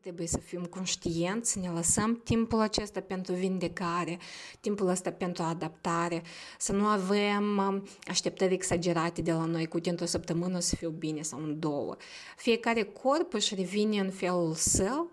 Trebuie 0.00 0.26
să 0.26 0.38
fim 0.38 0.64
conștienți, 0.64 1.52
să 1.52 1.58
ne 1.58 1.68
lăsăm 1.68 2.20
timpul 2.24 2.60
acesta 2.60 3.00
pentru 3.00 3.34
vindecare, 3.34 4.18
timpul 4.60 4.88
ăsta 4.88 5.10
pentru 5.10 5.42
adaptare, 5.42 6.22
să 6.58 6.72
nu 6.72 6.84
avem 6.84 7.56
um, 7.68 7.88
așteptări 8.06 8.54
exagerate 8.54 9.22
de 9.22 9.32
la 9.32 9.44
noi, 9.44 9.66
cu 9.66 9.78
într-o 9.82 10.06
săptămână 10.06 10.56
o 10.56 10.60
să 10.60 10.76
fiu 10.76 10.90
bine 10.90 11.22
sau 11.22 11.42
în 11.42 11.58
două. 11.58 11.96
Fiecare 12.36 12.82
corp 12.82 13.34
își 13.34 13.54
revine 13.54 13.98
în 13.98 14.10
felul 14.10 14.54
său 14.54 15.10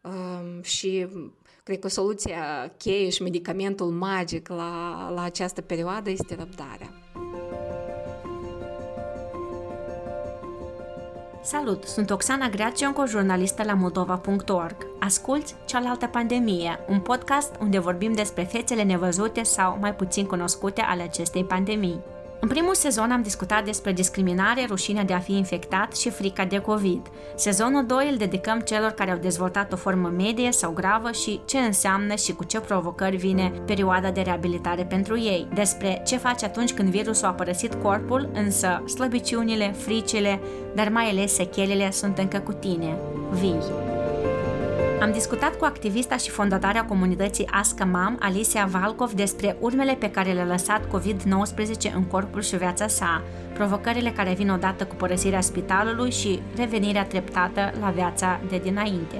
um, 0.00 0.62
și 0.62 1.06
cred 1.62 1.78
că 1.78 1.88
soluția 1.88 2.74
cheie 2.76 3.08
și 3.08 3.22
medicamentul 3.22 3.90
magic 3.90 4.48
la, 4.48 5.10
la 5.14 5.22
această 5.22 5.60
perioadă 5.60 6.10
este 6.10 6.34
răbdarea. 6.34 6.94
Salut, 11.46 11.84
sunt 11.84 12.10
Oxana 12.10 12.48
Gracionco, 12.48 13.06
jurnalistă 13.06 13.62
la 13.62 13.74
Moldova.org. 13.74 14.76
Asculți 15.00 15.54
Cealaltă 15.64 16.06
Pandemie, 16.06 16.78
un 16.88 17.00
podcast 17.00 17.54
unde 17.60 17.78
vorbim 17.78 18.12
despre 18.12 18.42
fețele 18.42 18.82
nevăzute 18.82 19.42
sau 19.42 19.76
mai 19.80 19.94
puțin 19.94 20.26
cunoscute 20.26 20.80
ale 20.80 21.02
acestei 21.02 21.44
pandemii. 21.44 22.00
În 22.44 22.50
primul 22.50 22.74
sezon 22.74 23.10
am 23.10 23.22
discutat 23.22 23.64
despre 23.64 23.92
discriminare, 23.92 24.64
rușinea 24.68 25.04
de 25.04 25.12
a 25.12 25.18
fi 25.18 25.32
infectat 25.32 25.96
și 25.96 26.10
frica 26.10 26.44
de 26.44 26.58
COVID. 26.58 27.00
Sezonul 27.36 27.86
2 27.86 28.08
îl 28.10 28.16
dedicăm 28.16 28.60
celor 28.60 28.90
care 28.90 29.10
au 29.10 29.18
dezvoltat 29.18 29.72
o 29.72 29.76
formă 29.76 30.12
medie 30.16 30.52
sau 30.52 30.72
gravă 30.72 31.12
și 31.12 31.40
ce 31.44 31.58
înseamnă 31.58 32.14
și 32.14 32.32
cu 32.32 32.44
ce 32.44 32.60
provocări 32.60 33.16
vine 33.16 33.52
perioada 33.66 34.10
de 34.10 34.20
reabilitare 34.20 34.84
pentru 34.84 35.18
ei. 35.18 35.48
Despre 35.54 36.02
ce 36.06 36.16
faci 36.16 36.42
atunci 36.42 36.72
când 36.72 36.88
virusul 36.88 37.26
a 37.26 37.32
părăsit 37.32 37.74
corpul, 37.74 38.30
însă 38.32 38.82
slăbiciunile, 38.94 39.74
fricile, 39.78 40.40
dar 40.74 40.88
mai 40.88 41.10
ales 41.10 41.34
sechelele 41.34 41.90
sunt 41.90 42.18
încă 42.18 42.38
cu 42.38 42.52
tine. 42.52 42.96
Vii! 43.30 43.93
Am 45.04 45.12
discutat 45.12 45.56
cu 45.56 45.64
activista 45.64 46.16
și 46.16 46.30
fondatarea 46.30 46.84
comunității 46.84 47.46
Aska 47.50 47.84
Mam, 47.84 48.16
Alicia 48.20 48.64
Valkov, 48.64 49.12
despre 49.12 49.56
urmele 49.60 49.94
pe 49.94 50.10
care 50.10 50.32
le-a 50.32 50.44
lăsat 50.44 50.80
COVID-19 50.86 51.94
în 51.94 52.04
corpul 52.04 52.42
și 52.42 52.56
viața 52.56 52.88
sa, 52.88 53.22
provocările 53.54 54.10
care 54.10 54.34
vin 54.34 54.50
odată 54.50 54.84
cu 54.84 54.94
părăsirea 54.94 55.40
spitalului 55.40 56.10
și 56.10 56.40
revenirea 56.56 57.04
treptată 57.04 57.72
la 57.80 57.90
viața 57.90 58.40
de 58.48 58.58
dinainte. 58.58 59.16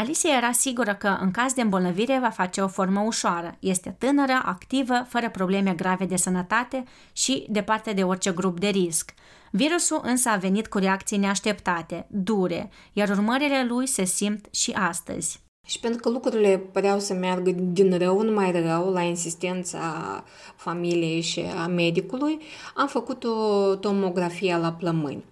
Alicia 0.00 0.36
era 0.36 0.52
sigură 0.52 0.94
că, 0.94 1.16
în 1.20 1.30
caz 1.30 1.52
de 1.52 1.60
îmbolnăvire, 1.60 2.18
va 2.22 2.30
face 2.30 2.60
o 2.60 2.68
formă 2.68 3.00
ușoară. 3.00 3.56
Este 3.58 3.96
tânără, 3.98 4.42
activă, 4.44 5.06
fără 5.08 5.30
probleme 5.30 5.72
grave 5.72 6.04
de 6.04 6.16
sănătate 6.16 6.84
și 7.12 7.46
departe 7.48 7.92
de 7.92 8.02
orice 8.02 8.30
grup 8.32 8.60
de 8.60 8.66
risc. 8.68 9.14
Virusul 9.50 10.00
însă 10.02 10.28
a 10.28 10.36
venit 10.36 10.66
cu 10.66 10.78
reacții 10.78 11.16
neașteptate, 11.16 12.06
dure, 12.10 12.70
iar 12.92 13.08
urmările 13.08 13.66
lui 13.68 13.86
se 13.86 14.04
simt 14.04 14.46
și 14.50 14.70
astăzi. 14.70 15.40
Și 15.66 15.80
pentru 15.80 16.00
că 16.00 16.08
lucrurile 16.08 16.62
păreau 16.72 16.98
să 16.98 17.14
meargă 17.14 17.50
din 17.50 17.98
rău 17.98 18.18
în 18.18 18.32
mai 18.32 18.52
rău, 18.52 18.92
la 18.92 19.02
insistența 19.02 20.24
familiei 20.56 21.20
și 21.20 21.40
a 21.40 21.66
medicului, 21.66 22.38
am 22.74 22.86
făcut 22.86 23.24
o 23.24 23.74
tomografie 23.74 24.56
la 24.56 24.72
plămâni. 24.72 25.24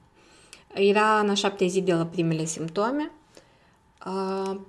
Era 0.75 1.19
în 1.19 1.29
a 1.29 1.35
șapte 1.35 1.67
zi 1.67 1.81
de 1.81 1.95
la 1.95 2.07
primele 2.07 2.45
simptome 2.45 3.13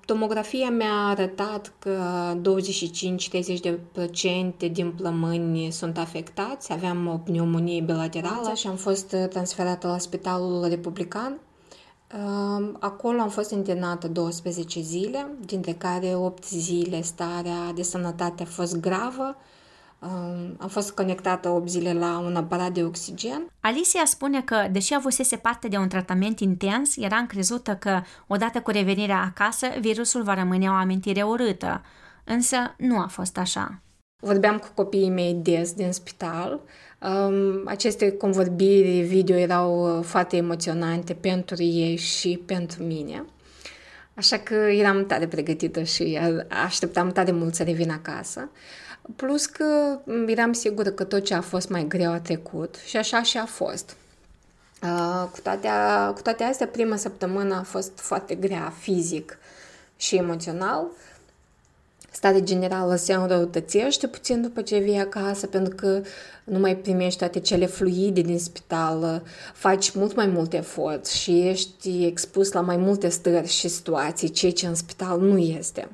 Tomografia 0.05 0.69
mi-a 0.69 1.07
arătat 1.07 1.73
că 1.79 2.01
25-30% 4.67 4.71
din 4.71 4.91
plămâni 4.91 5.71
sunt 5.71 5.97
afectați. 5.97 6.71
Aveam 6.73 7.07
o 7.07 7.17
pneumonie 7.17 7.81
bilaterală 7.81 8.53
și 8.55 8.67
am 8.67 8.75
fost 8.75 9.15
transferată 9.29 9.87
la 9.87 9.97
Spitalul 9.97 10.65
Republican. 10.69 11.39
Acolo 12.79 13.19
am 13.19 13.29
fost 13.29 13.51
internată 13.51 14.07
12 14.07 14.81
zile, 14.81 15.27
dintre 15.45 15.73
care 15.73 16.15
8 16.15 16.47
zile 16.47 17.01
starea 17.01 17.71
de 17.75 17.83
sănătate 17.83 18.43
a 18.43 18.45
fost 18.45 18.79
gravă, 18.79 19.35
am 20.57 20.67
fost 20.67 20.91
conectată 20.91 21.49
8 21.49 21.69
zile 21.69 21.93
la 21.93 22.19
un 22.19 22.35
aparat 22.35 22.71
de 22.71 22.83
oxigen. 22.83 23.51
Alicia 23.59 24.05
spune 24.05 24.41
că, 24.41 24.67
deși 24.71 24.93
avusese 24.93 25.35
parte 25.35 25.67
de 25.67 25.77
un 25.77 25.87
tratament 25.87 26.39
intens, 26.39 26.97
era 26.97 27.15
încrezută 27.15 27.75
că, 27.75 28.01
odată 28.27 28.61
cu 28.61 28.71
revenirea 28.71 29.21
acasă, 29.21 29.67
virusul 29.79 30.23
va 30.23 30.33
rămâne 30.33 30.69
o 30.69 30.73
amintire 30.73 31.21
urâtă. 31.23 31.81
Însă 32.23 32.57
nu 32.77 32.99
a 32.99 33.07
fost 33.07 33.37
așa. 33.37 33.81
Vorbeam 34.21 34.57
cu 34.57 34.67
copiii 34.75 35.09
mei 35.09 35.33
des 35.33 35.73
din 35.73 35.91
spital. 35.91 36.61
Um, 37.01 37.61
aceste 37.65 38.11
convorbiri 38.11 39.01
video 39.01 39.35
erau 39.35 39.97
uh, 39.97 40.03
foarte 40.03 40.37
emoționante 40.37 41.13
pentru 41.13 41.63
ei 41.63 41.95
și 41.95 42.41
pentru 42.45 42.83
mine. 42.83 43.25
Așa 44.13 44.37
că 44.37 44.53
eram 44.53 45.05
tare 45.05 45.27
pregătită 45.27 45.83
și 45.83 46.19
așteptam 46.65 47.11
tare 47.11 47.31
mult 47.31 47.55
să 47.55 47.63
revin 47.63 47.91
acasă. 47.91 48.49
Plus 49.15 49.45
că 49.45 49.99
eram 50.27 50.53
sigură 50.53 50.89
că 50.89 51.03
tot 51.03 51.23
ce 51.23 51.33
a 51.33 51.41
fost 51.41 51.69
mai 51.69 51.87
greu 51.87 52.11
a 52.11 52.19
trecut 52.19 52.75
și 52.85 52.97
așa 52.97 53.23
și 53.23 53.37
a 53.37 53.45
fost. 53.45 53.95
Uh, 54.83 55.27
cu, 55.31 55.39
toate, 55.43 55.67
cu 56.15 56.21
toate 56.21 56.43
astea, 56.43 56.67
prima 56.67 56.95
săptămână 56.95 57.55
a 57.55 57.63
fost 57.63 57.91
foarte 57.95 58.35
grea 58.35 58.73
fizic 58.79 59.37
și 59.95 60.15
emoțional. 60.15 60.85
Starea 62.11 62.39
generală 62.39 62.95
se 62.95 63.13
înrăutățește 63.13 64.07
puțin 64.07 64.41
după 64.41 64.61
ce 64.61 64.77
vii 64.77 64.99
acasă, 64.99 65.47
pentru 65.47 65.75
că 65.75 66.01
nu 66.43 66.59
mai 66.59 66.75
primești 66.75 67.19
toate 67.19 67.39
cele 67.39 67.65
fluide 67.65 68.21
din 68.21 68.39
spital, 68.39 69.23
faci 69.53 69.91
mult 69.91 70.15
mai 70.15 70.27
mult 70.27 70.53
efort 70.53 71.05
și 71.07 71.47
ești 71.47 72.05
expus 72.05 72.51
la 72.51 72.61
mai 72.61 72.77
multe 72.77 73.09
stări 73.09 73.47
și 73.47 73.67
situații, 73.67 74.29
ceea 74.29 74.51
ce 74.51 74.67
în 74.67 74.75
spital 74.75 75.19
nu 75.19 75.37
este 75.37 75.87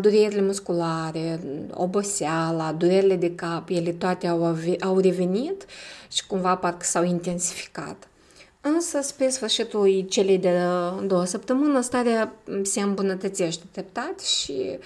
durerile 0.00 0.40
musculare, 0.40 1.40
oboseala, 1.70 2.72
durerile 2.72 3.16
de 3.16 3.34
cap, 3.34 3.68
ele 3.68 3.92
toate 3.92 4.26
au, 4.26 4.56
au 4.80 4.98
revenit 4.98 5.64
și 6.12 6.26
cumva 6.26 6.56
parcă 6.56 6.84
s-au 6.84 7.04
intensificat. 7.04 8.08
Însă, 8.60 9.00
spre 9.02 9.28
sfârșitul 9.28 10.06
celei 10.08 10.38
de 10.38 10.58
două 11.06 11.24
săptămâni, 11.24 11.82
starea 11.82 12.32
se 12.62 12.80
îmbunătățește 12.80 13.64
treptat 13.70 14.20
și 14.20 14.78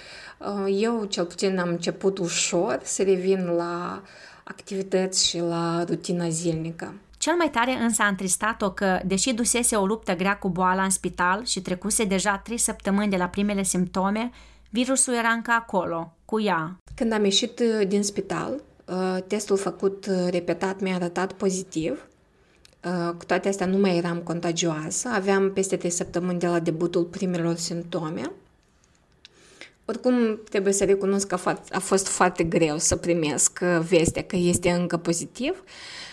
eu, 0.68 1.04
cel 1.04 1.24
puțin, 1.24 1.58
am 1.58 1.68
început 1.68 2.18
ușor 2.18 2.80
să 2.82 3.02
revin 3.02 3.44
la 3.44 4.02
activități 4.44 5.28
și 5.28 5.38
la 5.38 5.84
rutina 5.88 6.28
zilnică. 6.28 6.94
Cel 7.18 7.34
mai 7.34 7.50
tare 7.50 7.72
însă 7.72 8.02
a 8.02 8.06
întristat-o 8.06 8.70
că, 8.70 9.00
deși 9.04 9.32
dusese 9.32 9.76
o 9.76 9.86
luptă 9.86 10.16
grea 10.16 10.36
cu 10.36 10.48
boala 10.48 10.82
în 10.82 10.90
spital 10.90 11.44
și 11.44 11.60
trecuse 11.60 12.04
deja 12.04 12.38
trei 12.38 12.58
săptămâni 12.58 13.10
de 13.10 13.16
la 13.16 13.26
primele 13.26 13.62
simptome, 13.62 14.30
Virusul 14.72 15.14
era 15.14 15.28
încă 15.28 15.50
acolo, 15.50 16.12
cu 16.25 16.41
ea. 16.41 16.76
Când 16.94 17.12
am 17.12 17.25
ieșit 17.25 17.58
uh, 17.58 17.86
din 17.86 18.03
spital, 18.03 18.62
uh, 18.84 19.22
testul 19.26 19.56
făcut 19.56 20.06
uh, 20.06 20.28
repetat 20.31 20.81
mi-a 20.81 20.94
arătat 20.94 21.32
pozitiv. 21.32 22.04
Cu 23.19 23.25
toate 23.26 23.48
astea 23.48 23.66
nu 23.66 23.78
mai 23.78 23.97
eram 23.97 24.19
contagioasă, 24.19 25.09
aveam 25.09 25.53
peste 25.53 25.76
3 25.76 25.91
săptămâni 25.91 26.38
de 26.38 26.47
la 26.47 26.59
debutul 26.59 27.04
primelor 27.04 27.56
simptome. 27.56 28.30
Oricum, 29.84 30.41
trebuie 30.50 30.72
să 30.72 30.84
recunosc 30.84 31.26
că 31.26 31.38
a 31.70 31.78
fost 31.78 32.06
foarte 32.06 32.44
greu 32.44 32.78
să 32.78 32.97
primesc 32.97 33.59
vestea 33.88 34.22
că 34.22 34.36
este 34.36 34.70
încă 34.70 34.97
pozitiv, 34.97 35.54
Uh, 35.54 36.09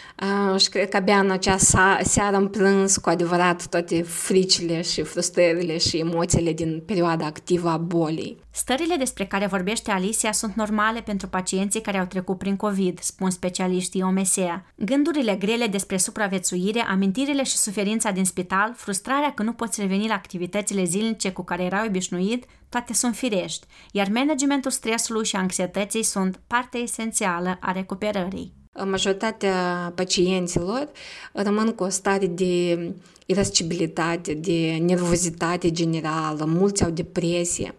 și 0.57 0.69
cred 0.69 0.89
că 0.89 0.97
abia 0.97 1.19
în 1.19 1.31
acea 1.31 1.57
seară 2.01 2.35
am 2.35 2.47
plâns 2.47 2.97
cu 2.97 3.09
adevărat 3.09 3.67
toate 3.67 4.01
fricile 4.01 4.81
și 4.81 5.01
frustrările 5.01 5.77
și 5.77 5.97
emoțiile 5.97 6.53
din 6.53 6.83
perioada 6.85 7.25
activă 7.25 7.69
a 7.69 7.77
bolii. 7.77 8.45
Stările 8.51 8.95
despre 8.95 9.25
care 9.25 9.45
vorbește 9.45 9.91
Alicia 9.91 10.31
sunt 10.31 10.53
normale 10.53 11.01
pentru 11.01 11.27
pacienții 11.27 11.81
care 11.81 11.97
au 11.97 12.05
trecut 12.05 12.37
prin 12.37 12.55
COVID, 12.55 12.99
spun 12.99 13.29
specialiștii 13.29 14.03
OMSEA. 14.03 14.65
Gândurile 14.75 15.35
grele 15.35 15.67
despre 15.67 15.97
supraviețuire, 15.97 16.79
amintirile 16.79 17.43
și 17.43 17.57
suferința 17.57 18.11
din 18.11 18.25
spital, 18.25 18.73
frustrarea 18.75 19.33
că 19.33 19.43
nu 19.43 19.53
poți 19.53 19.81
reveni 19.81 20.07
la 20.07 20.13
activitățile 20.13 20.83
zilnice 20.83 21.31
cu 21.31 21.43
care 21.43 21.63
erau 21.63 21.85
obișnuit, 21.85 22.45
toate 22.69 22.93
sunt 22.93 23.15
firești, 23.15 23.67
iar 23.91 24.07
managementul 24.13 24.71
stresului 24.71 25.25
și 25.25 25.35
anxietății 25.35 26.03
sunt 26.03 26.39
parte 26.47 26.77
esențială 26.77 27.57
a 27.61 27.71
recuperării 27.71 28.56
majoritatea 28.85 29.91
pacienților 29.95 30.87
rămân 31.33 31.71
cu 31.71 31.83
o 31.83 31.89
stare 31.89 32.27
de 32.27 32.79
irascibilitate, 33.25 34.33
de 34.33 34.77
nervozitate 34.81 35.71
generală, 35.71 36.45
mulți 36.45 36.83
au 36.83 36.89
depresie. 36.89 37.75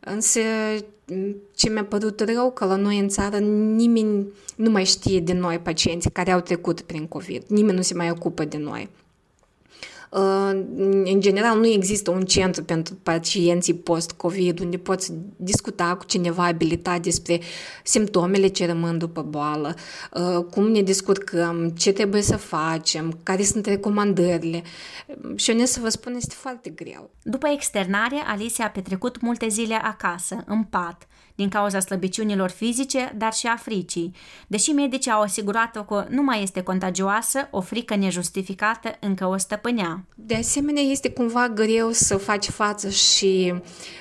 Însă 0.00 0.40
ce 1.54 1.70
mi-a 1.70 1.84
părut 1.84 2.20
rău 2.20 2.50
că 2.50 2.64
la 2.64 2.76
noi 2.76 2.98
în 2.98 3.08
țară 3.08 3.38
nimeni 3.38 4.26
nu 4.56 4.70
mai 4.70 4.84
știe 4.84 5.20
de 5.20 5.32
noi 5.32 5.58
pacienții 5.58 6.10
care 6.10 6.30
au 6.30 6.40
trecut 6.40 6.80
prin 6.80 7.06
COVID. 7.06 7.42
Nimeni 7.46 7.76
nu 7.76 7.82
se 7.82 7.94
mai 7.94 8.10
ocupă 8.10 8.44
de 8.44 8.56
noi. 8.56 8.88
În 11.04 11.20
general, 11.20 11.58
nu 11.58 11.66
există 11.66 12.10
un 12.10 12.24
centru 12.24 12.64
pentru 12.64 12.94
pacienții 13.02 13.74
post-COVID 13.74 14.60
unde 14.60 14.76
poți 14.76 15.12
discuta 15.36 15.96
cu 15.96 16.04
cineva 16.04 16.44
abilitat 16.44 17.00
despre 17.00 17.40
simptomele 17.84 18.46
ce 18.46 18.66
rămân 18.66 18.98
după 18.98 19.22
boală, 19.22 19.74
uh, 20.12 20.44
cum 20.50 20.70
ne 20.70 20.82
descurcăm, 20.82 21.68
ce 21.68 21.92
trebuie 21.92 22.22
să 22.22 22.36
facem, 22.36 23.18
care 23.22 23.42
sunt 23.42 23.66
recomandările. 23.66 24.62
Și 25.34 25.50
onest 25.50 25.72
să 25.72 25.80
vă 25.80 25.88
spun, 25.88 26.14
este 26.14 26.34
foarte 26.34 26.70
greu. 26.70 27.10
După 27.22 27.48
externare, 27.48 28.16
Alicia 28.26 28.64
a 28.64 28.68
petrecut 28.68 29.20
multe 29.20 29.48
zile 29.48 29.74
acasă, 29.74 30.44
în 30.46 30.62
pat, 30.62 31.06
din 31.38 31.48
cauza 31.48 31.80
slăbiciunilor 31.80 32.50
fizice, 32.50 33.14
dar 33.16 33.32
și 33.32 33.46
a 33.46 33.56
fricii. 33.56 34.14
Deși 34.46 34.70
medicii 34.70 35.10
au 35.10 35.20
asigurat-o 35.20 35.82
că 35.82 36.06
nu 36.08 36.22
mai 36.22 36.42
este 36.42 36.62
contagioasă, 36.62 37.48
o 37.50 37.60
frică 37.60 37.96
nejustificată 37.96 38.96
încă 39.00 39.26
o 39.26 39.36
stăpânea. 39.36 40.04
De 40.14 40.34
asemenea, 40.34 40.82
este 40.82 41.10
cumva 41.10 41.48
greu 41.48 41.90
să 41.90 42.16
faci 42.16 42.48
față 42.48 42.88
și 42.88 43.54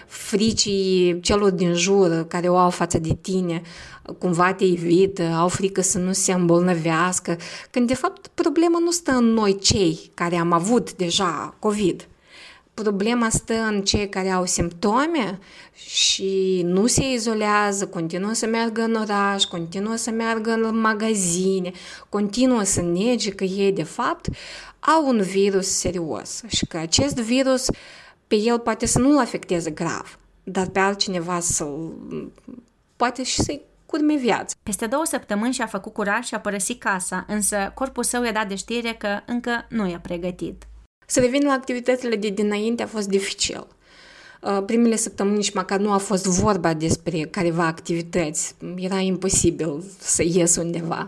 fricii 0.08 1.20
celor 1.22 1.52
din 1.52 1.74
jur 1.74 2.28
care 2.28 2.48
o 2.48 2.58
au 2.58 2.70
față 2.70 2.98
de 2.98 3.14
tine, 3.22 3.62
cumva 4.20 4.54
te 4.54 4.66
evită, 4.66 5.24
au 5.24 5.48
frică 5.48 5.82
să 5.82 5.98
nu 5.98 6.12
se 6.12 6.32
îmbolnăvească, 6.32 7.38
când 7.72 7.88
de 7.88 7.96
fapt 7.96 8.28
problema 8.28 8.80
nu 8.80 8.92
stă 8.92 9.12
în 9.12 9.26
noi 9.26 9.60
cei 9.60 10.12
care 10.14 10.36
am 10.36 10.52
avut 10.52 10.94
deja 10.94 11.56
COVID 11.60 12.08
Problema 12.84 13.30
stă 13.30 13.54
în 13.54 13.82
cei 13.82 14.10
care 14.10 14.30
au 14.30 14.46
simptome 14.46 15.40
și 15.74 16.62
nu 16.66 16.88
se 16.88 17.12
izolează, 17.14 17.88
continuă 17.88 18.34
să 18.34 18.46
meargă 18.46 18.82
în 18.82 18.96
oraș, 18.96 19.44
continuă 19.44 19.96
să 19.96 20.12
meargă 20.12 20.52
în 20.52 20.80
magazine, 20.80 21.72
continuă 22.10 22.64
să 22.64 22.82
nege 22.82 23.30
că 23.32 23.44
ei, 23.44 23.72
de 23.72 23.84
fapt, 23.84 24.28
au 24.80 25.08
un 25.08 25.22
virus 25.22 25.68
serios 25.68 26.44
și 26.48 26.66
că 26.66 26.78
acest 26.78 27.16
virus 27.16 27.66
pe 28.28 28.36
el 28.36 28.60
poate 28.60 28.86
să 28.86 29.00
nu-l 29.00 29.18
afecteze 29.18 29.72
grav, 29.72 30.20
dar 30.44 30.68
pe 30.68 30.80
altcineva 30.80 31.40
să 31.40 31.68
poate 32.96 33.24
și 33.24 33.42
să-i 33.42 33.62
curme 33.86 34.16
viață. 34.16 34.56
Peste 34.64 34.86
două 34.86 35.06
săptămâni 35.06 35.54
și-a 35.54 35.68
făcut 35.68 35.94
curaj 35.94 36.26
și 36.26 36.36
a 36.36 36.40
părăsit 36.40 36.80
casa, 36.80 37.26
însă 37.28 37.72
corpul 37.74 38.04
său 38.04 38.24
i-a 38.24 38.32
dat 38.32 38.48
de 38.48 38.56
știre 38.56 38.94
că 38.94 39.20
încă 39.26 39.66
nu 39.70 39.88
e 39.88 40.00
pregătit. 40.02 40.68
Să 41.10 41.20
revin 41.20 41.42
la 41.46 41.52
activitățile 41.52 42.16
de 42.16 42.30
dinainte 42.30 42.84
a 42.84 42.88
fost 42.88 43.08
dificil. 43.08 43.68
Uh, 44.42 44.64
primele 44.66 44.96
săptămâni 44.96 45.36
nici 45.36 45.54
măcar 45.54 45.80
nu 45.80 45.92
a 45.92 45.98
fost 45.98 46.26
vorba 46.26 46.74
despre 46.74 47.20
careva 47.20 47.66
activități. 47.66 48.56
Era 48.76 49.00
imposibil 49.00 49.84
să 50.00 50.24
ies 50.24 50.56
undeva 50.56 51.06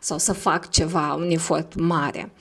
sau 0.00 0.18
să 0.18 0.32
fac 0.32 0.70
ceva, 0.70 1.14
un 1.14 1.30
efort 1.30 1.80
mare. 1.80 2.32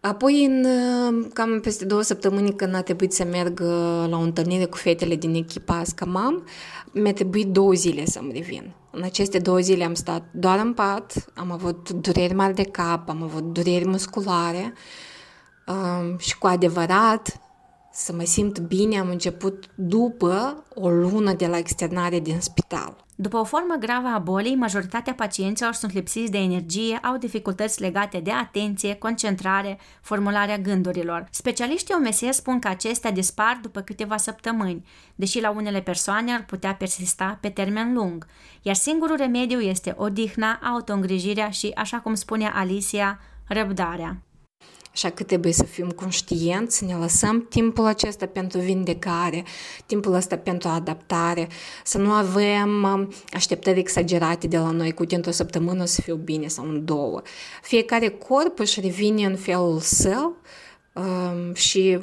Apoi, 0.00 0.44
în 0.44 0.64
uh, 0.64 1.26
cam 1.32 1.60
peste 1.60 1.84
două 1.84 2.02
săptămâni, 2.02 2.54
când 2.54 2.74
a 2.74 2.82
trebuit 2.82 3.12
să 3.12 3.24
merg 3.24 3.60
la 4.08 4.16
o 4.16 4.20
întâlnire 4.20 4.64
cu 4.64 4.76
fetele 4.76 5.16
din 5.16 5.34
echipa 5.34 5.82
Scamam, 5.84 6.46
mi-a 6.92 7.12
trebuit 7.12 7.46
două 7.46 7.72
zile 7.72 8.04
să-mi 8.04 8.32
revin. 8.32 8.74
În 8.90 9.02
aceste 9.02 9.38
două 9.38 9.58
zile 9.58 9.84
am 9.84 9.94
stat 9.94 10.22
doar 10.32 10.58
în 10.58 10.72
pat, 10.72 11.24
am 11.34 11.52
avut 11.52 11.90
dureri 11.90 12.34
mari 12.34 12.54
de 12.54 12.62
cap, 12.62 13.08
am 13.08 13.22
avut 13.22 13.42
dureri 13.42 13.88
musculare, 13.88 14.72
um, 15.68 16.18
și 16.18 16.38
cu 16.38 16.46
adevărat 16.46 17.40
să 17.92 18.12
mă 18.12 18.24
simt 18.24 18.58
bine 18.58 18.98
am 18.98 19.08
început 19.08 19.64
după 19.74 20.64
o 20.74 20.88
lună 20.90 21.32
de 21.32 21.46
la 21.46 21.58
externare 21.58 22.20
din 22.20 22.40
spital. 22.40 23.06
După 23.20 23.36
o 23.36 23.44
formă 23.44 23.74
gravă 23.78 24.06
a 24.06 24.18
bolii, 24.18 24.54
majoritatea 24.54 25.14
pacienților 25.14 25.72
sunt 25.72 25.92
lipsiți 25.92 26.30
de 26.30 26.38
energie, 26.38 26.96
au 26.96 27.16
dificultăți 27.16 27.80
legate 27.80 28.18
de 28.18 28.30
atenție, 28.32 28.94
concentrare, 28.94 29.78
formularea 30.00 30.58
gândurilor. 30.58 31.28
Specialiștii 31.30 31.94
OMS 31.94 32.36
spun 32.36 32.58
că 32.58 32.68
acestea 32.68 33.10
dispar 33.10 33.58
după 33.62 33.80
câteva 33.80 34.16
săptămâni, 34.16 34.84
deși 35.14 35.40
la 35.40 35.50
unele 35.50 35.80
persoane 35.80 36.32
ar 36.32 36.44
putea 36.44 36.74
persista 36.74 37.38
pe 37.40 37.48
termen 37.48 37.92
lung. 37.94 38.26
Iar 38.62 38.74
singurul 38.74 39.16
remediu 39.16 39.60
este 39.60 39.94
odihna, 39.96 40.60
autoîngrijirea 40.72 41.50
și, 41.50 41.72
așa 41.74 42.00
cum 42.00 42.14
spune 42.14 42.50
Alicia, 42.54 43.20
răbdarea. 43.46 44.22
Așa 44.92 45.10
că 45.10 45.22
trebuie 45.22 45.52
să 45.52 45.64
fim 45.64 45.90
conștienți, 45.90 46.76
să 46.76 46.84
ne 46.84 46.94
lăsăm 46.94 47.46
timpul 47.48 47.84
acesta 47.84 48.26
pentru 48.26 48.60
vindecare, 48.60 49.44
timpul 49.86 50.14
ăsta 50.14 50.36
pentru 50.36 50.68
adaptare, 50.68 51.48
să 51.84 51.98
nu 51.98 52.10
avem 52.10 52.82
um, 52.82 53.12
așteptări 53.32 53.78
exagerate 53.78 54.46
de 54.46 54.58
la 54.58 54.70
noi, 54.70 54.92
cu 54.92 55.04
într-o 55.08 55.30
săptămână 55.30 55.82
o 55.82 55.86
să 55.86 56.00
fiu 56.00 56.14
bine 56.16 56.46
sau 56.46 56.64
în 56.64 56.84
două. 56.84 57.22
Fiecare 57.62 58.08
corp 58.08 58.58
își 58.58 58.80
revine 58.80 59.24
în 59.24 59.36
felul 59.36 59.78
său 59.78 60.24
um, 60.24 60.36
și 61.52 61.98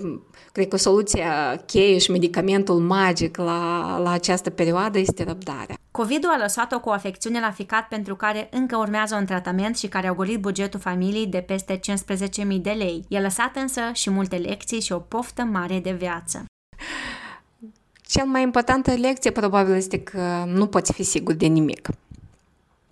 cred 0.51 0.67
că 0.67 0.77
soluția 0.77 1.61
cheie 1.65 1.97
și 1.97 2.11
medicamentul 2.11 2.79
magic 2.79 3.37
la, 3.37 3.97
la 4.03 4.11
această 4.11 4.49
perioadă 4.49 4.99
este 4.99 5.23
răbdarea. 5.23 5.75
COVID-ul 5.91 6.29
a 6.29 6.37
lăsat-o 6.37 6.79
cu 6.79 6.89
o 6.89 6.91
afecțiune 6.91 7.39
la 7.39 7.51
ficat 7.51 7.87
pentru 7.87 8.15
care 8.15 8.49
încă 8.51 8.77
urmează 8.77 9.15
un 9.15 9.25
tratament 9.25 9.77
și 9.77 9.87
care 9.87 10.07
a 10.07 10.13
golit 10.13 10.39
bugetul 10.39 10.79
familiei 10.79 11.27
de 11.27 11.41
peste 11.41 11.79
15.000 11.79 11.81
de 12.61 12.71
lei. 12.71 13.05
I-a 13.07 13.21
lăsat 13.21 13.55
însă 13.55 13.81
și 13.93 14.09
multe 14.09 14.35
lecții 14.35 14.81
și 14.81 14.91
o 14.91 14.99
poftă 14.99 15.41
mare 15.43 15.79
de 15.79 15.91
viață. 15.91 16.45
Cel 18.07 18.25
mai 18.25 18.41
importantă 18.41 18.91
lecție 18.91 19.31
probabil 19.31 19.73
este 19.73 19.99
că 19.99 20.43
nu 20.47 20.67
poți 20.67 20.93
fi 20.93 21.03
sigur 21.03 21.33
de 21.33 21.45
nimic. 21.45 21.89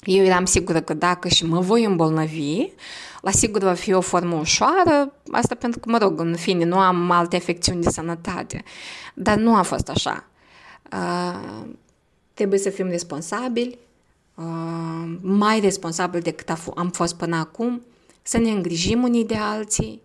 Eu 0.06 0.24
eram 0.24 0.46
sigură 0.46 0.82
că 0.82 0.94
dacă 0.94 1.28
și 1.28 1.46
mă 1.46 1.60
voi 1.60 1.84
îmbolnăvi, 1.84 2.68
la 3.22 3.32
sigur 3.32 3.62
va 3.62 3.74
fi 3.74 3.94
o 3.94 4.02
formă 4.02 4.36
ușoară, 4.36 5.14
asta 5.32 5.56
pentru 5.56 5.80
că, 5.80 5.90
mă 5.90 5.98
rog, 5.98 6.20
în 6.20 6.36
fine, 6.36 6.66
nu 6.66 6.78
am 6.78 7.12
alte 7.12 7.36
afecțiuni 7.36 7.82
de 7.82 7.90
sănătate. 7.90 8.64
Dar 9.14 9.38
nu 9.38 9.56
a 9.56 9.62
fost 9.62 9.90
așa. 9.90 10.28
Uh, 10.92 11.66
trebuie 12.34 12.60
să 12.60 12.70
fim 12.70 12.88
responsabili, 12.88 13.78
uh, 14.36 15.16
mai 15.22 15.60
responsabili 15.60 16.24
decât 16.24 16.50
am 16.76 16.90
fost 16.90 17.16
până 17.16 17.36
acum, 17.36 17.82
să 18.22 18.38
ne 18.38 18.50
îngrijim 18.50 19.04
unii 19.04 19.26
de 19.26 19.36
alții. 19.36 20.02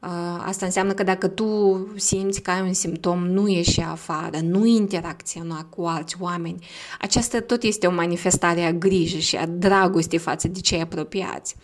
Uh, 0.00 0.42
asta 0.46 0.64
înseamnă 0.66 0.92
că 0.92 1.02
dacă 1.02 1.28
tu 1.28 1.78
simți 1.96 2.40
că 2.40 2.50
ai 2.50 2.60
un 2.60 2.72
simptom, 2.72 3.26
nu 3.26 3.48
ieși 3.48 3.80
afară, 3.80 4.38
nu 4.42 4.66
interacționa 4.66 5.64
cu 5.64 5.82
alți 5.82 6.16
oameni. 6.20 6.66
Aceasta 7.00 7.40
tot 7.40 7.62
este 7.62 7.86
o 7.86 7.90
manifestare 7.90 8.64
a 8.64 8.72
grijii 8.72 9.20
și 9.20 9.36
a 9.36 9.46
dragostei 9.46 10.18
față 10.18 10.48
de 10.48 10.60
cei 10.60 10.80
apropiați 10.80 11.56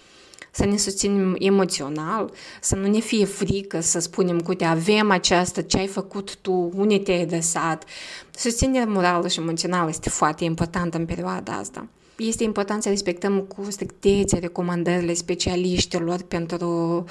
să 0.51 0.65
ne 0.65 0.77
susținem 0.77 1.37
emoțional, 1.39 2.33
să 2.61 2.77
nu 2.77 2.87
ne 2.87 2.99
fie 2.99 3.25
frică 3.25 3.81
să 3.81 3.99
spunem, 3.99 4.41
uite, 4.49 4.65
avem 4.65 5.11
aceasta, 5.11 5.63
ce 5.63 5.79
ai 5.79 5.87
făcut 5.87 6.37
tu, 6.37 6.71
unde 6.75 6.99
te-ai 6.99 7.27
lăsat. 7.31 7.85
Susținerea 8.31 8.87
morală 8.87 9.29
și 9.29 9.41
emoțională 9.41 9.89
este 9.89 10.09
foarte 10.09 10.45
importantă 10.45 10.97
în 10.97 11.07
perioada 11.07 11.53
asta. 11.53 11.89
Este 12.17 12.45
important 12.45 12.83
să 12.83 12.89
respectăm 12.89 13.41
cu 13.41 13.71
strictețe 13.71 14.39
recomandările 14.39 15.15
specialiștilor 15.15 16.23
pentru 16.23 17.05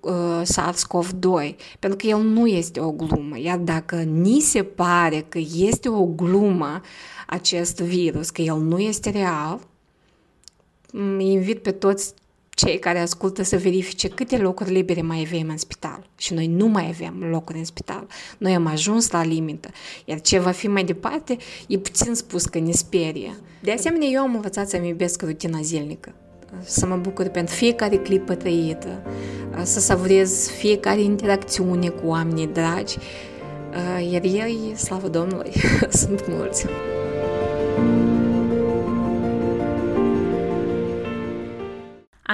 uh, 0.00 0.42
SARS-CoV-2, 0.42 1.54
pentru 1.78 1.98
că 1.98 2.06
el 2.06 2.20
nu 2.20 2.46
este 2.46 2.80
o 2.80 2.90
glumă. 2.90 3.38
Iar 3.38 3.58
dacă 3.58 3.96
ni 3.96 4.40
se 4.40 4.62
pare 4.62 5.24
că 5.28 5.38
este 5.56 5.88
o 5.88 6.04
glumă 6.04 6.80
acest 7.26 7.80
virus, 7.80 8.30
că 8.30 8.42
el 8.42 8.56
nu 8.56 8.78
este 8.78 9.10
real, 9.10 9.60
invit 11.18 11.62
pe 11.62 11.70
toți 11.70 12.14
cei 12.54 12.78
care 12.78 12.98
ascultă 12.98 13.42
să 13.42 13.56
verifice 13.56 14.08
câte 14.08 14.36
locuri 14.36 14.72
libere 14.72 15.02
mai 15.02 15.26
avem 15.26 15.48
în 15.48 15.56
spital. 15.56 16.06
Și 16.16 16.34
noi 16.34 16.46
nu 16.46 16.66
mai 16.66 16.86
avem 16.88 17.28
locuri 17.30 17.58
în 17.58 17.64
spital. 17.64 18.06
Noi 18.38 18.54
am 18.54 18.66
ajuns 18.66 19.10
la 19.10 19.24
limită. 19.24 19.68
Iar 20.04 20.20
ce 20.20 20.38
va 20.38 20.50
fi 20.50 20.68
mai 20.68 20.84
departe, 20.84 21.36
e 21.66 21.78
puțin 21.78 22.14
spus 22.14 22.44
că 22.44 22.58
ne 22.58 22.72
sperie. 22.72 23.34
De 23.62 23.72
asemenea, 23.72 24.08
eu 24.08 24.20
am 24.20 24.34
învățat 24.34 24.68
să-mi 24.68 24.88
iubesc 24.88 25.22
rutina 25.22 25.60
zilnică. 25.60 26.14
Să 26.64 26.86
mă 26.86 26.96
bucur 26.96 27.28
pentru 27.28 27.54
fiecare 27.54 27.96
clipă 27.96 28.34
trăită, 28.34 29.02
să 29.62 29.80
savurez 29.80 30.48
fiecare 30.48 31.00
interacțiune 31.00 31.88
cu 31.88 32.06
oamenii 32.06 32.46
dragi, 32.46 32.96
iar 34.10 34.24
ei, 34.24 34.72
slavă 34.76 35.08
Domnului, 35.08 35.52
sunt 36.00 36.28
mulți. 36.28 36.66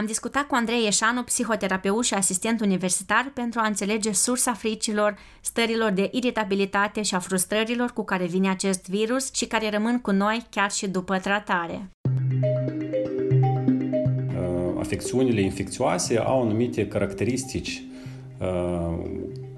Am 0.01 0.07
discutat 0.07 0.47
cu 0.47 0.55
Andrei 0.55 0.85
Ieșanu, 0.85 1.23
psihoterapeut 1.23 2.05
și 2.05 2.15
asistent 2.15 2.61
universitar, 2.61 3.31
pentru 3.35 3.61
a 3.61 3.67
înțelege 3.67 4.13
sursa 4.13 4.53
fricilor, 4.53 5.17
stărilor 5.41 5.91
de 5.91 6.09
iritabilitate 6.13 7.03
și 7.03 7.15
a 7.15 7.19
frustrărilor 7.19 7.91
cu 7.91 8.05
care 8.05 8.27
vine 8.27 8.49
acest 8.49 8.89
virus 8.89 9.35
și 9.35 9.47
care 9.47 9.71
rămân 9.71 10.01
cu 10.01 10.11
noi 10.11 10.47
chiar 10.51 10.71
și 10.71 10.89
după 10.89 11.19
tratare. 11.19 11.91
Afecțiunile 14.79 15.41
infecțioase 15.41 16.19
au 16.19 16.43
anumite 16.43 16.89
caracteristici 16.89 17.83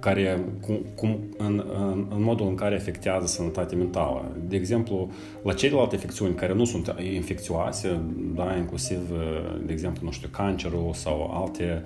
care, 0.02 0.44
cum, 0.60 0.80
cum, 0.94 1.18
în, 1.38 1.64
în, 1.78 2.06
în 2.14 2.22
modul 2.22 2.46
în 2.46 2.54
care 2.54 2.74
afectează 2.74 3.26
sănătatea 3.26 3.78
mentală. 3.78 4.36
De 4.48 4.56
exemplu, 4.56 5.10
la 5.42 5.52
celelalte 5.52 5.94
infecțiuni 5.94 6.34
care 6.34 6.54
nu 6.54 6.64
sunt 6.64 6.94
infecțioase, 7.14 8.00
da, 8.34 8.56
inclusiv, 8.56 8.98
de 9.64 9.72
exemplu, 9.72 10.04
nu 10.04 10.10
știu, 10.10 10.28
cancerul 10.28 10.90
sau 10.94 11.30
alte 11.42 11.82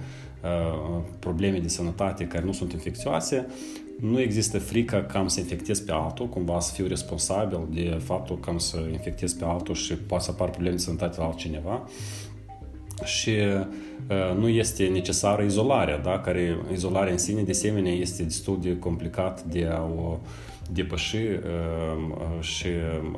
probleme 1.18 1.58
de 1.58 1.68
sănătate 1.68 2.24
care 2.24 2.44
nu 2.44 2.52
sunt 2.52 2.72
infecțioase, 2.72 3.46
nu 4.00 4.20
există 4.20 4.58
frică 4.58 5.06
că 5.10 5.18
am 5.18 5.28
să 5.28 5.40
infectez 5.40 5.80
pe 5.80 5.92
altul, 5.92 6.28
cumva 6.28 6.60
să 6.60 6.72
fiu 6.72 6.86
responsabil 6.86 7.60
de 7.70 7.98
faptul 8.04 8.38
că 8.38 8.50
am 8.50 8.58
să 8.58 8.76
infectez 8.92 9.32
pe 9.32 9.44
altul 9.44 9.74
și 9.74 9.94
poate 9.94 10.24
să 10.24 10.30
apar 10.30 10.50
probleme 10.50 10.74
de 10.74 10.82
sănătate 10.82 11.16
la 11.18 11.24
altcineva. 11.24 11.88
Și 13.04 13.30
uh, 13.30 14.38
nu 14.38 14.48
este 14.48 14.86
necesară 14.86 15.42
izolarea, 15.42 15.98
da? 15.98 16.18
care 16.18 16.58
izolarea 16.72 17.12
în 17.12 17.18
sine, 17.18 17.42
de 17.42 17.50
asemenea, 17.50 17.92
este 17.92 18.22
destul 18.22 18.58
de 18.60 18.78
complicat 18.78 19.42
de 19.42 19.68
a 19.72 19.82
o 19.82 20.18
depăși 20.72 21.16
uh, 21.16 22.40
și 22.40 22.66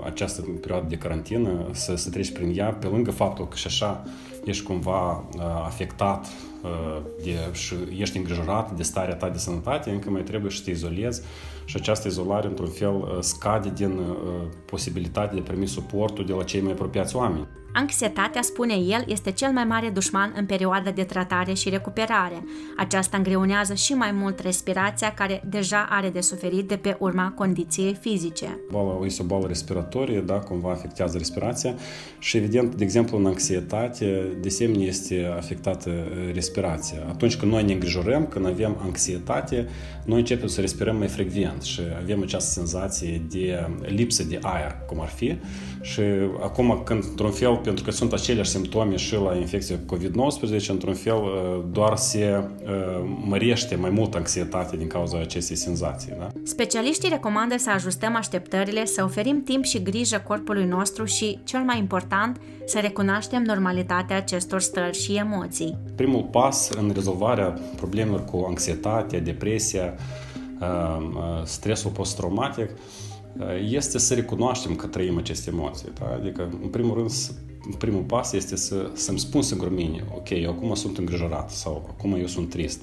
această 0.04 0.40
perioadă 0.60 0.86
de 0.88 0.96
carantină, 0.96 1.50
să, 1.72 1.96
să 1.96 2.10
treci 2.10 2.32
prin 2.32 2.58
ea, 2.58 2.68
pe 2.68 2.86
lângă 2.86 3.10
faptul 3.10 3.48
că 3.48 3.56
și 3.56 3.66
așa 3.66 4.04
ești 4.44 4.64
cumva 4.64 5.12
uh, 5.16 5.42
afectat 5.64 6.26
de, 7.22 7.30
și 7.52 7.74
ești 7.98 8.16
îngrijorat 8.16 8.76
de 8.76 8.82
starea 8.82 9.14
ta 9.14 9.28
de 9.28 9.38
sănătate, 9.38 9.90
încă 9.90 10.10
mai 10.10 10.22
trebuie 10.22 10.50
să 10.50 10.62
te 10.64 10.70
izolezi 10.70 11.22
și 11.64 11.76
această 11.76 12.08
izolare, 12.08 12.46
într-un 12.46 12.68
fel, 12.68 13.18
scade 13.20 13.72
din 13.74 14.00
posibilitatea 14.64 15.34
de 15.34 15.40
a 15.40 15.50
primi 15.50 15.66
suportul 15.66 16.26
de 16.26 16.32
la 16.32 16.42
cei 16.42 16.60
mai 16.60 16.72
apropiați 16.72 17.16
oameni. 17.16 17.46
Anxietatea, 17.80 18.42
spune 18.42 18.74
el, 18.74 19.04
este 19.06 19.30
cel 19.30 19.52
mai 19.52 19.64
mare 19.64 19.88
dușman 19.88 20.32
în 20.36 20.46
perioada 20.46 20.90
de 20.90 21.02
tratare 21.02 21.52
și 21.52 21.68
recuperare. 21.68 22.44
Aceasta 22.76 23.16
îngreunează 23.16 23.74
și 23.74 23.92
mai 23.92 24.10
mult 24.12 24.38
respirația, 24.38 25.12
care 25.14 25.42
deja 25.48 25.86
are 25.90 26.08
de 26.08 26.20
suferit 26.20 26.68
de 26.68 26.76
pe 26.76 26.96
urma 26.98 27.32
condiției 27.36 27.94
fizice. 28.00 28.58
Boala 28.70 29.06
este 29.06 29.22
o 29.22 29.24
boală 29.24 29.46
respiratorie, 29.46 30.20
da, 30.20 30.34
cumva 30.34 30.70
afectează 30.70 31.18
respirația 31.18 31.74
și 32.18 32.36
evident, 32.36 32.74
de 32.74 32.84
exemplu, 32.84 33.18
în 33.18 33.26
anxietate, 33.26 34.36
de 34.40 34.48
asemenea 34.48 34.86
este 34.86 35.34
afectată 35.36 35.90
respirația. 36.32 36.98
Atunci 37.08 37.36
când 37.36 37.52
noi 37.52 37.64
ne 37.64 37.72
îngrijorăm, 37.72 38.26
când 38.26 38.46
avem 38.46 38.76
anxietate, 38.82 39.68
noi 40.04 40.18
începem 40.18 40.46
să 40.46 40.60
respirăm 40.60 40.96
mai 40.96 41.08
frecvent 41.08 41.62
și 41.62 41.80
avem 42.02 42.22
această 42.22 42.50
senzație 42.50 43.22
de 43.30 43.68
lipsă 43.80 44.22
de 44.24 44.38
aer, 44.42 44.76
cum 44.86 45.00
ar 45.00 45.08
fi. 45.08 45.36
Și 45.80 46.00
acum, 46.42 46.80
când, 46.84 47.04
într-un 47.04 47.30
fel, 47.30 47.60
pentru 47.68 47.86
că 47.86 47.96
sunt 47.96 48.12
aceleași 48.12 48.50
simptome 48.50 48.96
și 48.96 49.14
la 49.14 49.36
infecție 49.36 49.78
COVID-19, 49.78 50.66
într-un 50.68 50.94
fel, 50.94 51.20
doar 51.72 51.96
se 51.96 52.44
mărește 53.24 53.74
mai 53.74 53.90
mult 53.90 54.14
anxietate 54.14 54.76
din 54.76 54.86
cauza 54.86 55.18
acestei 55.18 55.56
senzații. 55.56 56.14
Da? 56.18 56.28
Specialiștii 56.42 57.08
recomandă 57.08 57.54
să 57.58 57.70
ajustăm 57.70 58.16
așteptările, 58.16 58.84
să 58.84 59.04
oferim 59.04 59.42
timp 59.42 59.64
și 59.64 59.82
grijă 59.82 60.22
corpului 60.26 60.64
nostru 60.64 61.04
și, 61.04 61.38
cel 61.44 61.60
mai 61.60 61.78
important, 61.78 62.40
să 62.66 62.78
recunoaștem 62.78 63.42
normalitatea 63.42 64.16
acestor 64.16 64.60
stări 64.60 64.98
și 64.98 65.14
emoții. 65.14 65.76
Primul 65.94 66.22
pas 66.22 66.70
în 66.70 66.90
rezolvarea 66.94 67.58
problemelor 67.76 68.24
cu 68.24 68.44
anxietatea, 68.48 69.20
depresia, 69.20 69.94
stresul 71.44 71.90
post-traumatic 71.90 72.70
este 73.70 73.98
să 73.98 74.14
recunoaștem 74.14 74.74
că 74.74 74.86
trăim 74.86 75.18
aceste 75.18 75.50
emoții. 75.50 75.88
Da? 75.98 76.16
Adică, 76.20 76.48
în 76.62 76.68
primul 76.68 76.94
rând, 76.94 77.10
primul 77.76 78.02
pas 78.02 78.32
este 78.32 78.56
să, 78.56 78.90
să-mi 78.94 79.18
spun 79.18 79.42
singur 79.42 79.72
mine, 79.72 80.04
ok, 80.14 80.30
eu 80.30 80.50
acum 80.50 80.74
sunt 80.74 80.98
îngrijorat 80.98 81.50
sau 81.50 81.86
acum 81.88 82.14
eu 82.14 82.26
sunt 82.26 82.50
trist 82.50 82.80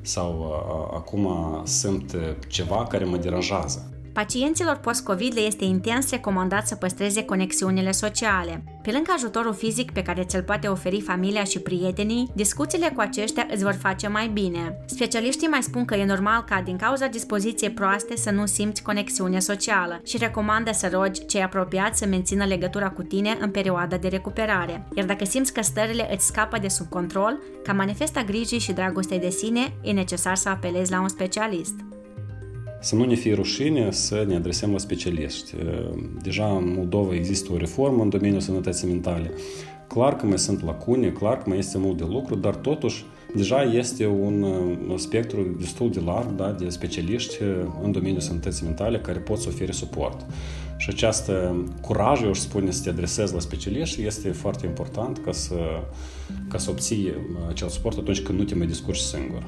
sau 0.00 0.52
acum 0.94 1.28
sunt 1.64 2.16
ceva 2.48 2.86
care 2.86 3.04
mă 3.04 3.16
deranjează. 3.16 3.93
Pacienților 4.14 4.76
post-COVID 4.76 5.34
le 5.34 5.40
este 5.40 5.64
intens 5.64 6.10
recomandat 6.10 6.66
să 6.66 6.74
păstreze 6.74 7.24
conexiunile 7.24 7.90
sociale. 7.90 8.64
Pe 8.82 8.90
lângă 8.92 9.12
ajutorul 9.14 9.54
fizic 9.54 9.90
pe 9.90 10.02
care 10.02 10.24
ți-l 10.24 10.42
poate 10.42 10.68
oferi 10.68 11.00
familia 11.00 11.44
și 11.44 11.58
prietenii, 11.58 12.30
discuțiile 12.34 12.92
cu 12.94 13.00
aceștia 13.00 13.46
îți 13.50 13.62
vor 13.62 13.76
face 13.80 14.08
mai 14.08 14.28
bine. 14.28 14.78
Specialiștii 14.86 15.48
mai 15.48 15.62
spun 15.62 15.84
că 15.84 15.94
e 15.94 16.04
normal 16.04 16.44
ca 16.48 16.62
din 16.64 16.76
cauza 16.76 17.06
dispoziției 17.06 17.70
proaste 17.70 18.16
să 18.16 18.30
nu 18.30 18.46
simți 18.46 18.82
conexiune 18.82 19.38
socială 19.38 20.00
și 20.04 20.18
recomandă 20.18 20.70
să 20.72 20.88
rogi 20.92 21.26
cei 21.26 21.42
apropiați 21.42 21.98
să 21.98 22.06
mențină 22.06 22.44
legătura 22.44 22.90
cu 22.90 23.02
tine 23.02 23.36
în 23.40 23.50
perioada 23.50 23.96
de 23.96 24.08
recuperare. 24.08 24.86
Iar 24.96 25.06
dacă 25.06 25.24
simți 25.24 25.52
că 25.52 25.62
stările 25.62 26.08
îți 26.14 26.26
scapă 26.26 26.58
de 26.58 26.68
sub 26.68 26.88
control, 26.88 27.38
ca 27.64 27.72
manifesta 27.72 28.22
grijii 28.22 28.58
și 28.58 28.72
dragostei 28.72 29.18
de 29.18 29.30
sine, 29.30 29.72
e 29.82 29.92
necesar 29.92 30.36
să 30.36 30.48
apelezi 30.48 30.90
la 30.90 31.00
un 31.00 31.08
specialist 31.08 31.74
să 32.84 32.94
nu 32.94 33.04
ne 33.04 33.14
fie 33.14 33.34
rușine 33.34 33.90
să 33.90 34.24
ne 34.26 34.34
adresăm 34.34 34.72
la 34.72 34.78
specialiști. 34.78 35.54
Deja 36.22 36.56
în 36.56 36.72
Moldova 36.76 37.14
există 37.14 37.52
o 37.52 37.56
reformă 37.56 38.02
în 38.02 38.08
domeniul 38.08 38.40
sănătății 38.40 38.88
mentale. 38.88 39.30
Clar 39.88 40.16
că 40.16 40.26
mai 40.26 40.38
sunt 40.38 40.64
lacune, 40.64 41.08
clar 41.08 41.36
că 41.36 41.44
mai 41.46 41.58
este 41.58 41.78
mult 41.78 41.96
de 41.96 42.04
lucru, 42.08 42.34
dar 42.34 42.54
totuși 42.54 43.04
deja 43.34 43.62
este 43.62 44.06
un, 44.06 44.42
un 44.88 44.96
spectru 44.96 45.56
destul 45.58 45.90
de 45.90 46.00
larg 46.04 46.30
da, 46.30 46.50
de 46.50 46.68
specialiști 46.68 47.36
în 47.82 47.92
domeniul 47.92 48.20
sănătății 48.20 48.64
mentale 48.64 48.98
care 48.98 49.18
pot 49.18 49.38
să 49.38 49.48
ofere 49.48 49.72
suport. 49.72 50.26
Și 50.76 50.88
această 50.90 51.56
curaj, 51.80 52.22
eu 52.22 52.30
aș 52.30 52.38
spune, 52.38 52.70
să 52.70 52.82
te 52.82 52.88
adresezi 52.88 53.34
la 53.34 53.40
specialiști 53.40 54.06
este 54.06 54.28
foarte 54.28 54.66
important 54.66 55.18
ca 55.24 55.32
să, 55.32 55.56
ca 56.48 56.58
să 56.58 56.70
obții 56.70 57.12
acel 57.48 57.68
suport 57.68 57.98
atunci 57.98 58.20
când 58.20 58.38
nu 58.38 58.44
te 58.44 58.54
mai 58.54 58.66
descurci 58.66 58.98
singur. 58.98 59.42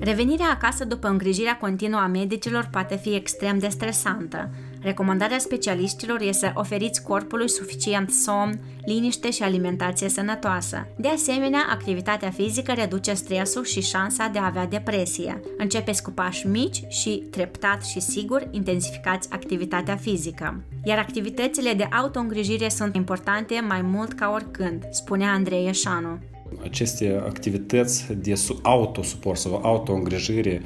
Revenirea 0.00 0.50
acasă 0.50 0.84
după 0.84 1.08
îngrijirea 1.08 1.56
continuă 1.56 2.00
a 2.00 2.06
medicilor 2.06 2.68
poate 2.70 2.96
fi 2.96 3.14
extrem 3.14 3.58
de 3.58 3.68
stresantă. 3.68 4.50
Recomandarea 4.82 5.38
specialiștilor 5.38 6.20
este 6.20 6.46
să 6.46 6.52
oferiți 6.54 7.02
corpului 7.02 7.48
suficient 7.48 8.10
somn, 8.10 8.60
liniște 8.84 9.30
și 9.30 9.42
alimentație 9.42 10.08
sănătoasă. 10.08 10.86
De 10.96 11.08
asemenea, 11.08 11.66
activitatea 11.70 12.30
fizică 12.30 12.72
reduce 12.72 13.12
stresul 13.12 13.64
și 13.64 13.80
șansa 13.80 14.28
de 14.28 14.38
a 14.38 14.46
avea 14.46 14.66
depresie. 14.66 15.40
Începeți 15.56 16.02
cu 16.02 16.10
pași 16.10 16.46
mici 16.46 16.82
și, 16.88 17.22
treptat 17.30 17.84
și 17.84 18.00
sigur, 18.00 18.48
intensificați 18.50 19.28
activitatea 19.32 19.96
fizică. 19.96 20.62
Iar 20.84 20.98
activitățile 20.98 21.72
de 21.72 21.88
autoîngrijire 21.92 22.68
sunt 22.68 22.94
importante 22.94 23.64
mai 23.68 23.82
mult 23.82 24.12
ca 24.12 24.30
oricând, 24.30 24.82
spune 24.90 25.24
Andrei 25.24 25.68
Eșanu 25.68 26.18
aceste 26.62 27.22
activități 27.26 28.06
de 28.22 28.34
autosuport 28.62 29.38
sau 29.38 29.60
autoîngrijire 29.62 30.62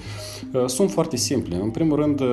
uh, 0.53 0.67
sunt 0.67 0.91
foarte 0.91 1.17
simple. 1.17 1.57
În 1.57 1.71
primul 1.71 1.97
rând, 1.97 2.21
uh, 2.21 2.29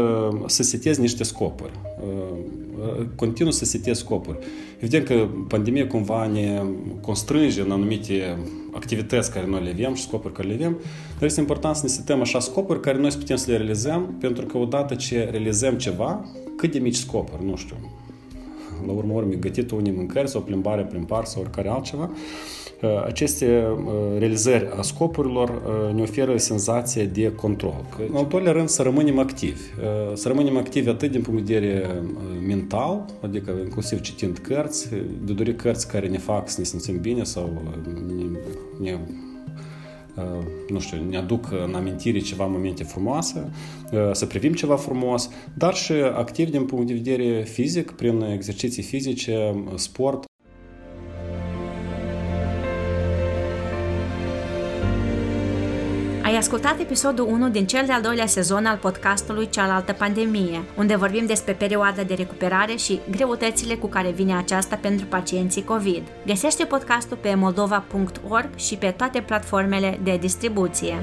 să 0.45 0.63
setezi 0.63 0.99
niște 0.99 1.23
scopuri. 1.23 1.71
Uh, 2.03 3.05
continuu 3.15 3.51
să 3.51 3.65
setezi 3.65 3.99
scopuri. 3.99 4.37
Evident 4.77 5.05
că 5.05 5.27
pandemia 5.47 5.87
cumva 5.87 6.27
ne 6.27 6.61
constrânge 7.01 7.61
în 7.61 7.71
anumite 7.71 8.37
activități 8.71 9.31
care 9.31 9.45
noi 9.47 9.63
le 9.63 9.69
avem 9.69 9.93
și 9.93 10.03
scopuri 10.03 10.33
care 10.33 10.47
le 10.47 10.53
avem, 10.53 10.77
dar 11.19 11.23
este 11.23 11.39
important 11.39 11.75
să 11.75 11.81
ne 11.83 11.91
setăm 11.91 12.21
așa 12.21 12.39
scopuri 12.39 12.79
care 12.79 12.97
noi 12.97 13.11
putem 13.11 13.35
să 13.35 13.51
le 13.51 13.57
realizăm, 13.57 14.15
pentru 14.19 14.45
că 14.45 14.57
odată 14.57 14.95
ce 14.95 15.27
realizăm 15.31 15.73
ceva, 15.73 16.25
cât 16.57 16.71
de 16.71 16.79
mici 16.79 16.95
scopuri, 16.95 17.45
nu 17.45 17.55
știu, 17.55 17.75
la 18.85 18.91
urmă 18.91 19.13
urmei 19.13 19.39
gătit 19.39 19.71
unii 19.71 19.91
mâncări 19.91 20.29
sau 20.29 20.41
plimbare 20.41 20.81
prin 20.81 21.03
parc 21.03 21.27
sau 21.27 21.41
oricare 21.41 21.69
altceva, 21.69 22.11
aceste 23.05 23.63
realizări 24.17 24.67
a 24.77 24.81
scopurilor 24.81 25.61
ne 25.93 26.01
oferă 26.01 26.37
senzația 26.37 27.03
de 27.03 27.31
control. 27.31 27.85
În 28.09 28.15
al 28.15 28.25
doilea 28.29 28.51
rând, 28.51 28.67
să 28.67 28.81
rămânem 28.81 29.19
activi. 29.19 29.61
Să 30.13 30.27
rămânem 30.27 30.57
activi 30.57 30.89
atât 30.89 31.11
din 31.11 31.21
punct 31.21 31.45
de 31.45 31.53
vedere 31.53 32.01
mental, 32.47 33.05
adică 33.21 33.51
inclusiv 33.63 34.01
citind 34.01 34.37
cărți, 34.37 34.89
de 35.23 35.33
dori 35.33 35.55
cărți 35.55 35.87
care 35.87 36.07
ne 36.07 36.17
fac 36.17 36.49
să 36.49 36.55
ne 36.59 36.65
simțim 36.65 36.99
bine 37.01 37.23
sau 37.23 37.61
ne, 38.15 38.89
ne 38.89 38.99
nu 40.69 40.79
știu, 40.79 40.97
ne 41.09 41.17
aduc 41.17 41.51
în 41.67 41.73
amintire 41.73 42.19
ceva 42.19 42.45
momente 42.45 42.83
frumoase, 42.83 43.49
să 44.11 44.25
privim 44.25 44.53
ceva 44.53 44.75
frumos, 44.75 45.29
dar 45.53 45.73
și 45.73 45.91
activ 45.93 46.49
din 46.49 46.65
punct 46.65 46.87
de 46.87 46.93
vedere 46.93 47.43
fizic, 47.43 47.91
prin 47.91 48.21
exerciții 48.21 48.83
fizice, 48.83 49.63
sport, 49.75 50.25
ascultat 56.41 56.79
episodul 56.79 57.25
1 57.25 57.49
din 57.49 57.65
cel 57.65 57.85
de-al 57.85 58.01
doilea 58.01 58.25
sezon 58.25 58.65
al 58.65 58.77
podcastului 58.77 59.49
Cealaltă 59.49 59.93
Pandemie, 59.93 60.63
unde 60.77 60.95
vorbim 60.95 61.25
despre 61.25 61.53
perioada 61.53 62.03
de 62.03 62.13
recuperare 62.13 62.75
și 62.75 62.99
greutățile 63.11 63.75
cu 63.75 63.87
care 63.87 64.11
vine 64.11 64.35
aceasta 64.37 64.75
pentru 64.75 65.05
pacienții 65.05 65.63
COVID. 65.63 66.03
Găsește 66.25 66.65
podcastul 66.65 67.17
pe 67.17 67.35
moldova.org 67.35 68.49
și 68.55 68.75
pe 68.75 68.93
toate 68.97 69.21
platformele 69.21 69.99
de 70.03 70.17
distribuție. 70.17 70.95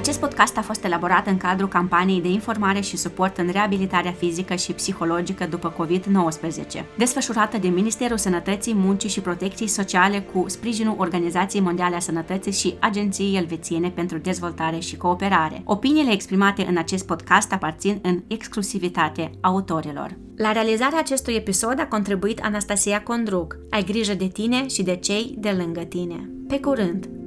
Acest 0.00 0.20
podcast 0.20 0.56
a 0.56 0.62
fost 0.62 0.84
elaborat 0.84 1.26
în 1.26 1.36
cadrul 1.36 1.68
campaniei 1.68 2.20
de 2.20 2.28
informare 2.28 2.80
și 2.80 2.96
suport 2.96 3.38
în 3.38 3.48
reabilitarea 3.52 4.12
fizică 4.12 4.54
și 4.54 4.72
psihologică 4.72 5.46
după 5.46 5.74
COVID-19, 5.82 6.84
desfășurată 6.96 7.58
de 7.58 7.68
Ministerul 7.68 8.16
Sănătății, 8.16 8.74
Muncii 8.74 9.08
și 9.08 9.20
Protecției 9.20 9.68
Sociale 9.68 10.20
cu 10.20 10.44
sprijinul 10.48 10.94
Organizației 10.98 11.62
Mondiale 11.62 11.96
a 11.96 11.98
Sănătății 11.98 12.52
și 12.52 12.74
Agenției 12.78 13.36
Elvețiene 13.36 13.90
pentru 13.90 14.18
Dezvoltare 14.18 14.78
și 14.78 14.96
Cooperare. 14.96 15.62
Opiniile 15.64 16.12
exprimate 16.12 16.66
în 16.68 16.76
acest 16.76 17.06
podcast 17.06 17.52
aparțin 17.52 17.98
în 18.02 18.22
exclusivitate 18.26 19.30
autorilor. 19.40 20.16
La 20.36 20.52
realizarea 20.52 20.98
acestui 20.98 21.34
episod 21.34 21.80
a 21.80 21.86
contribuit 21.86 22.40
Anastasia 22.42 23.02
Condruc. 23.02 23.56
Ai 23.70 23.84
grijă 23.84 24.14
de 24.14 24.26
tine 24.26 24.66
și 24.68 24.82
de 24.82 24.96
cei 24.96 25.34
de 25.38 25.50
lângă 25.50 25.80
tine. 25.80 26.30
Pe 26.48 26.60
curând! 26.60 27.19